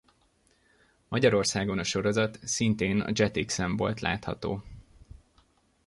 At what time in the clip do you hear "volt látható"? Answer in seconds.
3.77-4.63